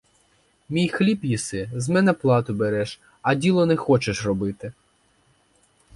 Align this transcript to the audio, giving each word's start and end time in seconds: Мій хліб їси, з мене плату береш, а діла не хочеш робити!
Мій 0.69 0.87
хліб 0.89 1.25
їси, 1.25 1.69
з 1.73 1.89
мене 1.89 2.13
плату 2.13 2.53
береш, 2.53 2.99
а 3.21 3.35
діла 3.35 3.65
не 3.65 3.75
хочеш 3.75 4.25
робити! 4.25 4.73